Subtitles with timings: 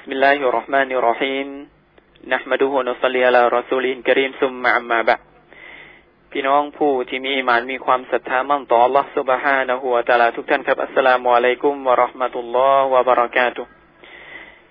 [0.00, 1.48] بسم الله الرحمن الرحيم
[2.34, 5.20] نحمده ونصلي على رسوله الكريم ثم أما بعد
[6.32, 13.70] พี่น้องผู้ที่มีอิมานมีความศรัทธามั่นต่อ Allah سبحانه และ تعالى ทุกท่านครับอัสสลามุอะลัยกุมวะเราะห์มะตุลลอฮ์วะบะเราะกาตุฮ์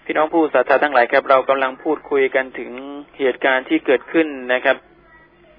[0.05, 2.71] พี่น้องผู้ศรัทธาทั้งหลายครับเรากำลังพูดคุยกันถึง
[3.19, 4.77] เหตุการณ์ที่เกิดขึ้นนะครับ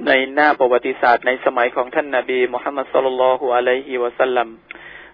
[0.06, 4.48] ในหน้าประวัติศาสตร์ในสมัยของท่านนาบีมุฮัมมัดสุลลัลฮุอะลัยฮิวะสัลลัม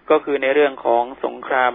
[0.09, 1.73] ก็คือในเรื่องของสงคราม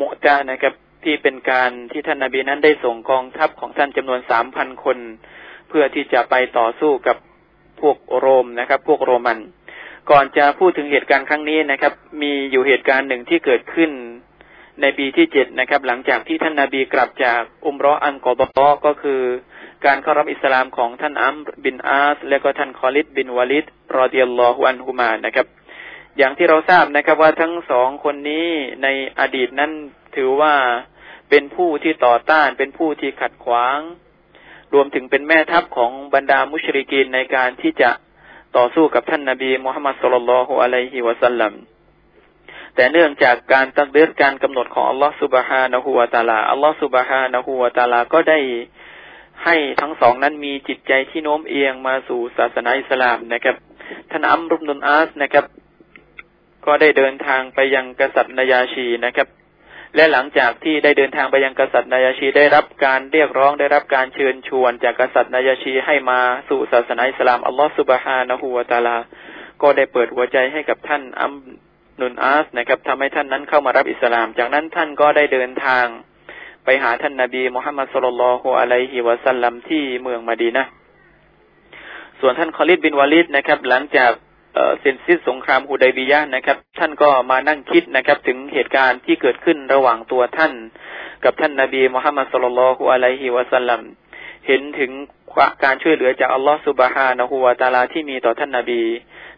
[0.00, 0.74] มุตะนะครับ
[1.05, 4.97] ที่เป็นการที่ท่านนาบีนั้นได้ส่งกองทัพของท่านจำนวนสามพันคน
[5.69, 7.17] เพื่อที่จะไปต่อสู้กับ
[7.81, 9.39] พวกโรมนะครับ พวกโรมัน
[10.11, 13.91] ก่อนจะพูดถึงเหตุการณ์ครั้งนี้นะครับ มีอยู่เหตุการณ์หนึ่งที่เกิดขึ้น
[14.81, 19.21] ในปีที่เจ็ดนะครับ หลังจากที่ท่านนาบีกลับจากอุมรออันกอบอก็คือ
[19.85, 21.35] การเข้ารับอิสลามของท่านอัม
[21.65, 23.65] บินอาส และก็ท่านคอลิดบินวาลิด
[23.97, 25.47] รอดิยลลอฮุอันฮุมานะครับ
[26.17, 28.47] อย่างที่เราทราบนะครับว่าทั้งสองคนนี้
[28.83, 28.87] ใน
[29.19, 29.71] อดีตนั้น
[30.15, 30.53] ถือว่า
[31.35, 33.79] เป็นผู้ที่ต่อต้าน เป็นผู้ที่ขัดขวาง
[34.73, 37.89] รวมถึงเป็นแม่ทัพของบรรดามุชริกีนในการที่จะ
[38.57, 41.53] ต่อสู้กับท่านนาบีมุฮัมมัดสุลลัลฮุอะลัยฮิวะสัลลัม
[42.75, 48.39] แต่เนื่องจากการตักเดือการกำหนดของอัลลอฮฺสุบฮานะฮูวาตาลาอัลลอฮฺสุบฮานะฮูวาตาลาก็ได้
[49.43, 53.55] ให้ทั้งสองนั้นมีจิตใจที่โน้มเอียงมาสู่ศาสนาอิสลามนะครับ
[54.11, 55.45] ท่านอัมรุบนุนอาสนะครับ
[56.65, 59.29] ก็ได้เดินทางไปยังกษัตริย์นายาชีนะครับ
[59.95, 66.19] และหลังจากที่ได้เดินทางไปยังกษัตริย์นายาชีได้รับการเรียกร้องได้รับการเชิญชวน จากกษัตริย์นายาชีให้มา
[66.49, 68.97] สู่ศาสนาอิสลามอัลลอฮฺสุบฮานะฮูวาตาลา
[69.61, 71.33] ก็ได้เปิดหัวใจให้กับท่านอัม
[71.99, 75.85] นุนอาสนะครับทำให้ท่านนั้นเข้ามารับอิสลาม จากนั้นท่านก็ได้เดินทาง
[76.65, 80.65] ไปหาท่านนาบีมุฮัมมัดสุลลัลฮุอะลัยฮิวะสัลลัมที่เมืองมาดีนะ
[82.19, 84.11] ส่วนท่านคอลิดบินวาลิดนะครับ หลังจาก
[84.81, 90.53] เส้นสิ้นสงครามฮูดัยบียะนะครับ ท่านก็มานั่งคิดนะครับ ถึงเหตุการณ์ที่เกิดขึ้นระหว่างตัวท่าน
[91.23, 93.81] กับท่านนาบีมุฮัมมัดสุลลัลฮุอะลัยฮิวะสัลลัม
[94.47, 94.91] เห็นถึง
[95.63, 98.81] การช่วยเหลือจากอัลลอฮฺสุบฮานะฮูวาตาลาที่มีต่อท่านนาบี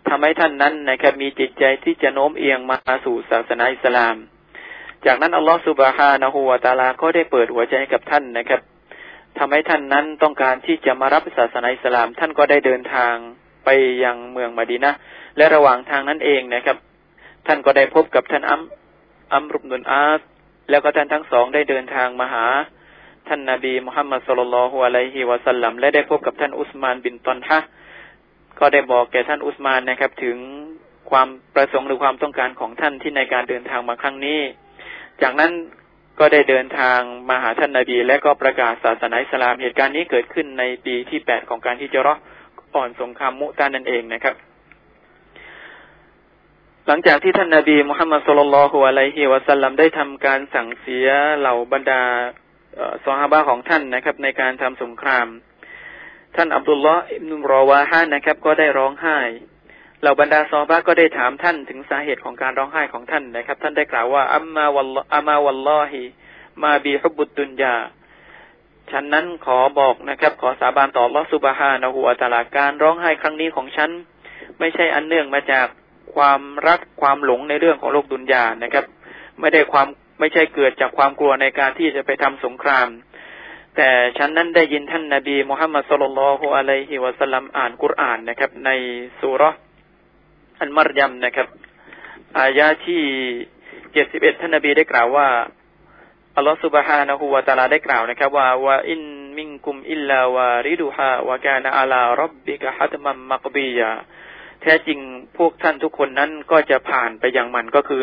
[0.08, 4.16] ทำให้ท่านนั้นนะครับมีจิตใจที่จะโน้มเอียงมาสู่ศาสนาอิสลาม
[5.06, 8.62] จากนั้นอัลลอฮฺสุบฮานะฮูวาตาลาก็ได้เปิดหัวใจให้กับท่านนะครับ
[9.38, 13.16] ทำให้ท่านนั้นต้องการที่จะมารับศาสนาอิสลาม ท่านก็ได้เดินทาง
[13.66, 13.70] ไป
[14.04, 14.92] ยังเมืองมาดีนะ
[15.38, 16.78] และระหว่างทางนั้นเองนะครับ
[17.48, 18.62] ท่านก็ได้พบกับท่านอัม
[19.34, 20.20] อัมรุบนุนอาส
[20.70, 22.46] แล้วก็ท่านทั้งสองได้เดินทางมาหา
[23.28, 27.60] ท่านนาบีมุฮัมมัดสุลลัลฮุอะลัยฮิวะสัลลัมและได้พบกับท่านอุสมานบินตอนฮะ
[28.60, 30.38] ก็ได้บอกแก่ท่านอุสมานนะครับ ถึง
[31.10, 34.40] ความประสงค์หรือความต้องการของท่านที่ในการเดินทางมาครั้งนี้
[35.22, 35.52] จากนั้น
[36.20, 37.00] ก็ได้เดินทาง
[37.30, 42.16] มาหาท่านนาบี และก็ประกาศศาสนาอิสลามเหตุการณ์นี้เกิดขึ้นในปีที่แปดของการที่จะรอ
[42.76, 44.36] อ่อนสงครามมุตานั่นเองนะครับ
[46.88, 52.02] หลังจากที่ท่านนาบีมุฮัมมัดสุลลัลฮุอะลัยฮิวะสัลลัมได้ทำการสั่งเสียเหล่าบรรดา
[53.06, 55.28] ซอฮาบะของท่านนะครับ ในการทำสงคราม
[56.36, 59.20] ท่านอับดุลลอฮ์อิบนุรอวาฮานะครับ ก็ได้ร้องไห้
[60.02, 66.02] เหล่าบรรดาซอบะก็ได้ถามท่านถึงสาเหตุของการร้องไห้ของท่านนะครับ ท่านได้กล่าวว่าอัมมาวัลอัมมาวัลลอฮิ
[66.64, 67.76] มาบีฮุบุตตุนยา
[68.92, 73.90] ฉันนั้นขอบอกนะครับ ขอสาบานต่อลอสุบฮานะฮูวตลาการร้องไห้ครั้งนี้ของฉัน
[74.60, 75.68] ไม่ใช่อันเนื่องมาจาก
[76.16, 78.86] ความรักความหลงในเรื่องของโลกดุนยานะครับ
[79.40, 79.88] ไม่ได้ความ
[80.20, 82.88] ไม่ใช่เกิดจากความกลัวในการที่จะไปทำสงคราม
[83.76, 88.70] แต่ฉันนั้นได้ยินท่านนาบีมุฮัมมัดสุลลัลฮุอะลัยฮิวะสัลลัมอ่านกุรอานนะครับ ใน
[89.20, 89.44] สุร
[90.60, 91.48] อันมารยัมนะครับ
[92.38, 93.02] อายาที่
[93.94, 95.28] เจ็ดสิบเอ็ดท่านนาบีได้กล่าวว่า
[96.38, 99.02] อัลลอฮฺสุบฮานะฮูวะตาลาได้กล่าวนะครับ ว่าว่าอิน
[99.38, 103.92] มิงกุมอิลลาวาริดุฮาวะกานะอาลารับบิกะฮัตมัมมักบียา
[104.62, 105.00] แท้จริง
[105.38, 108.02] พวกท่านทุกคนนั้นก็จะผ่านไปอย่างมันก็คือ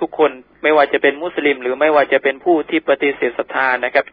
[0.00, 0.30] ทุกคน
[0.62, 4.04] ไม่ว่าจะเป็นมุสลิม หรือไม่ว่าจะเป็นผู้ที่ปฏิเสธศรัทธานะครับ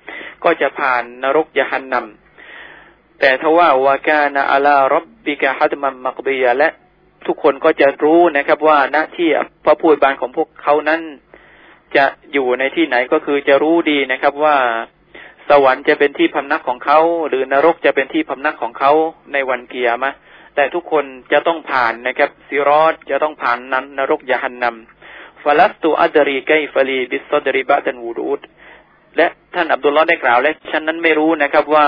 [0.44, 6.70] ก็จะผ่านนรกยะหันนำแต่ถ้าว่าวากานาอัลารับบิกะฮัตมัมมักบียและ
[7.28, 9.30] ทุกคนก็จะรู้นะครับว่าหน้าที่
[9.66, 11.02] พระผู้บานของพวกเขานั้น
[11.98, 14.58] จะอยู่ในที่ไหนก็คือจะรู้ดีนะครับว่า
[15.50, 18.92] สวรรค์จะเป็นที่พำนักของเขา หรือนรกจะเป็นที่พำนักของเขา
[19.34, 20.14] ในวันเกียร์มะ
[20.56, 28.40] แต่ทุกคนจะต้องผ่านนะครับซิรอดจะต้องผ่านนั้นนรกยะหันนำฟาลัสตูอัดรีไกฟลีบิสซดริบะตันวูดูด
[29.18, 31.88] และท่านอับดุลลอฮ์ได้กล่าว และฉันนั้นไม่รู้นะครับว่า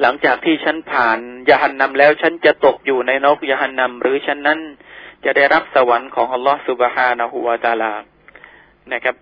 [0.00, 1.18] หลังจากที่ฉันผ่าน
[1.48, 4.58] ยาหันนำแล้วฉันจะตกอยู่ในนรกยาหันนำหรือฉันนั้น
[5.24, 7.92] จะได้รับสวรรค์ของอัลลอฮ์สุบฮานะฮูวาตาลา
[8.92, 9.16] นะครับ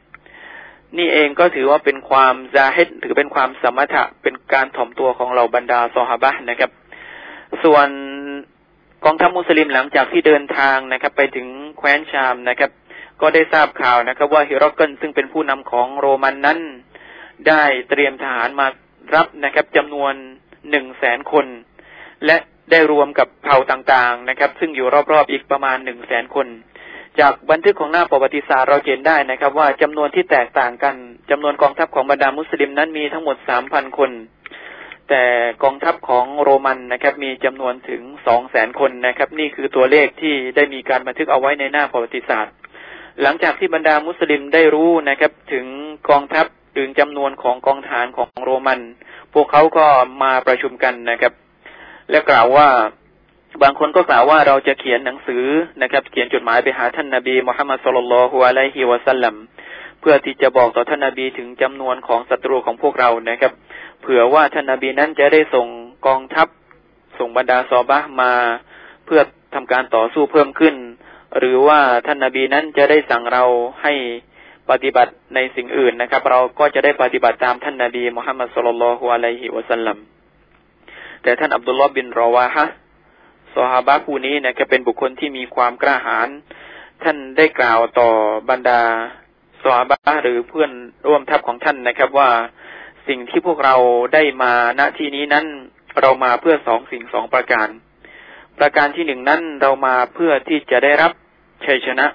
[0.98, 6.70] นี่เองก็ถือว่าเป็นความซาฮิดถือเป็นความสมถะเป็นการถ่อมตัวของเราบรรดาซอฮาบะนะครับ
[7.64, 7.88] ส่วน
[9.04, 11.46] กองทัพมุสลิมหลังจากที่เดินทางนะครับ ไปถึง
[11.78, 12.70] แคว้นชามนะครับ
[13.20, 16.58] ก็ได้ทราบข่าวนะครับ ว่าฮิโรกเกิลซึ่งเป็นผู้นำของโรมันนั้น
[17.48, 18.66] ได้เตรียมทหารมา
[19.14, 20.14] รับนะครับจำนวน
[20.70, 21.46] หนึ่งแสนคน
[22.26, 22.36] และ
[22.70, 26.46] ได้รวมกับเผ่าต่างๆนะครับ ซึ่งอยู่รอบๆอีกประมาณหนึ่งแสนคน
[27.20, 30.94] จากบันทึกของหน้าประวัติศาสตร์เราเห็นได้นะครับ ว่าจำนวนที่แตกต่างกัน
[31.30, 34.10] จำนวนกองทัพของบรรดามุสลิมนั้นมีทั้งหมดสามพันคน
[35.08, 35.22] แต่
[35.62, 42.54] กองทัพของโรมันนะครับ มีจำนวนถึงสองแสนคนนะครับ นี่คือตัวเลขที่ได้มีการบันทึกเอาไว้ในหน้าประวัติศาสตร์
[43.22, 45.66] หลังจากที่บรรดามุสลิมได้รู้นะครับ ถึง
[46.10, 46.46] กองทัพ
[46.76, 48.80] ถึงจำนวนของกองฐานของโรมัน
[49.34, 49.86] พวกเขาก็
[50.22, 51.32] มาประชุมกันนะครับ
[52.10, 52.68] และกล่าวว่า
[53.62, 55.44] บางคนก็กล่าวว่าเราจะเขียนหนังสือ
[55.82, 59.35] นะครับ เขียนจดหมายไปหาท่านนาบีมุฮัมมัดสุลลัลฮุอะลัยฮิวะสัลลัม
[60.00, 63.52] เพื่อที่จะบอกต่อท่านนาบีถึงจำนวนของศัตรูของพวกเรานะครับ
[64.00, 65.67] เผื่อว่าท่านนาบีนั้นจะได้ส่ง
[66.06, 66.49] กองทัพ
[67.19, 68.32] ส่งบรรดาซอบะมา
[69.06, 69.20] เพื่อ
[69.55, 70.75] ทำการต่อสู้เพิ่มขึ้น
[71.38, 73.44] หรือว่าท่านนาบีนั้นจะได้สั่งเรา
[73.82, 73.93] ให้
[74.70, 79.97] ปฏิบัติในสิ่งอื่นนะครับ เราก็จะได้ปฏิบัติตามท่านนาบีมุฮัมมัดสุลลัลฮุอะลัยฮิวะสัลลัม
[81.23, 82.64] แต่ท่านอับดุลลอฮ์บินรอวาฮะ
[83.55, 86.29] ซอฮาบะผู้นี้นะครับเป็นบุคคลที่มีความกล้าหาญ
[87.02, 88.11] ท่านได้กล่าวต่อ
[88.50, 88.81] บรรดา
[89.62, 90.70] ซอฮาบะหรือเพื่อน
[91.06, 92.31] ร่วมทัพของท่านนะครับ ว่า
[93.08, 93.76] สิ่งที่พวกเรา
[94.14, 95.47] ได้มาณที่นี้นั้น
[96.00, 97.69] เรามาเพื่อสองสิ่งสองประการ
[98.58, 101.12] ประการที่หนึ่งนั้นเรามาเพื่อที่จะได้รับ
[101.67, 102.06] ชัยชนะ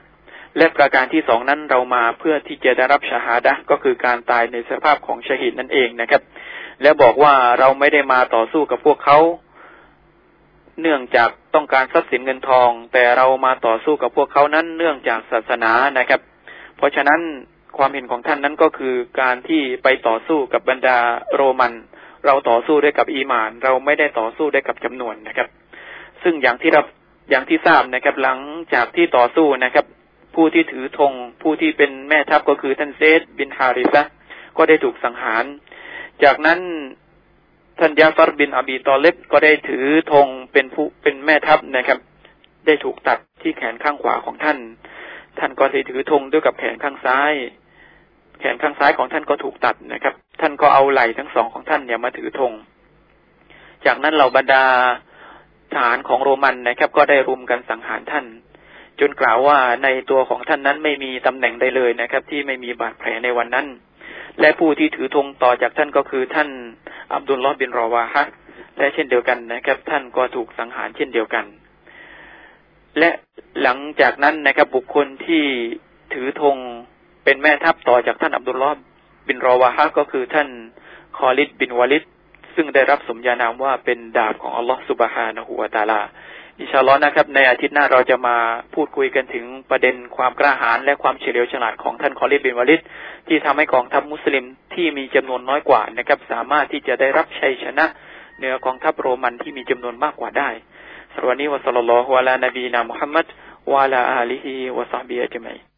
[0.57, 6.21] และประการที่สองนั้นเรามาเพื่อที่จะได้รับชาฮาดะก็คือการตายในสภาพของชหิดนั่นเองนะครับ
[6.81, 9.19] และบอกว่าเราไม่ได้มาต่อสู้กับพวกเขา
[10.81, 16.21] เนื่องจากต้องการทรัพย์สินเงินทอง แต่เรามาต่อสู้กับพวกเขานั้น เนื่องจากศาสนานะครับ
[16.77, 17.21] เพราะฉะนั้น
[17.77, 20.97] ความเห็นของท่านนั้นก็คือการที่ไปต่อสู้กับบรรดา
[21.35, 21.73] โรมัน
[22.25, 25.47] เราต่อสู้ด้วยกับอีมาน เราไม่ได้ต่อสู้ด้วยกับจำนวนนะครับ
[26.23, 26.81] ซึ่งอย่างที่เรา
[27.29, 28.39] อย่างที่ทราบนะครับ หลัง
[28.73, 29.85] จากที่ต่อสู้นะครับ
[30.35, 34.03] ผู้ที่ถือธงผู้ที่เป็นแม่ทัพก็คือท่านเซดบินฮาริฟะ
[34.57, 35.45] ก็ได้ถูกสังหาร
[36.23, 36.59] จากนั้น
[37.79, 41.99] ท่านยาฟารบินอบีตอเลบก็ได้ถือธงเป็นผู้เป็นแม่ทัพนะครับ
[42.65, 44.57] ได้ถูกตัดที่แขนข้างขวาของท่าน
[45.39, 47.33] ท่านก็ได้ถือธงด้วยกับแขนข้างซ้าย
[48.39, 52.51] แขนข้างซ้ายของท่านก็ถูกตัดนะครับ ท่านก็เอาไหล่ทั้งสองของท่านเนี่ยมาถือธง
[53.85, 54.63] จากนั้นเหล่าบรรดา
[55.75, 58.25] ฐานของโรมันนะครับ ก็ได้รุมกันสังหารท่าน
[58.99, 63.67] จนกล่าวว่าในตัวของท่านนั้นไม่มีตำแหน่งใดเลยนะครับ ที่ไม่มีบาดแผลในวันนั้น
[64.39, 66.49] และผู้ที่ถือธงต่อจากท่านก็คือท่าน
[67.15, 68.23] อับดุลลอฮ์บินรอวาฮะ
[68.77, 71.45] และเช่นเดียวกันนะครับ ท่านก็ถูกสังหารเช่นเดียวกัน
[72.99, 73.09] และ
[73.61, 75.43] หลังจากนั้นนะครับ บุคคลที่
[76.13, 76.55] ถือธง
[77.23, 78.75] เป็นแม่ทัพต่อจากท่านอับดุลลอฮ์
[79.27, 80.47] บินรอวาฮะก็คือท่าน
[81.17, 82.03] คอลิดบินวาลิด
[82.55, 86.01] ซึ่งได้รับสมญานามว่าเป็นดาบของอัลลอฮ์สุบฮานะฮูวาตาลา
[86.61, 88.35] อิชาลอนะครับ ในอาทิตย์หน้าเราจะมา
[88.73, 92.81] พูดคุยกันถึงประเด็นความกล้าหาญและความเฉลียวฉลาดของท่านคอลิบินวาลิด
[93.27, 97.85] ที่ทำให้กองทัพมุสลิมที่มีจำนวนน้อยกว่านะครับ สามารถที่จะได้รับชัยชนะ
[98.37, 100.49] เหนือกองทัพโรมันที่มีจำนวนมากกว่าได้
[101.15, 103.25] สวัสดีวะสัลลัลลอฮุอะลานบีนามุฮัมมัด
[103.73, 105.74] วะลาอาลีฮิวะซอฮบีอัจมัย